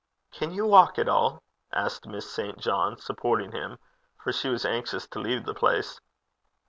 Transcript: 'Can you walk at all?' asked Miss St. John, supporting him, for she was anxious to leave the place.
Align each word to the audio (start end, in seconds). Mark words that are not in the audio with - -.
'Can 0.31 0.51
you 0.51 0.65
walk 0.65 0.97
at 0.97 1.07
all?' 1.07 1.43
asked 1.71 2.07
Miss 2.07 2.27
St. 2.27 2.57
John, 2.57 2.97
supporting 2.97 3.51
him, 3.51 3.77
for 4.17 4.31
she 4.33 4.49
was 4.49 4.65
anxious 4.65 5.05
to 5.09 5.19
leave 5.19 5.45
the 5.45 5.53
place. 5.53 6.01